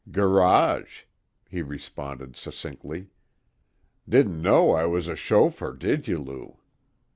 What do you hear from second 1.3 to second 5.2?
he responded succinctly. "Didn't know I was a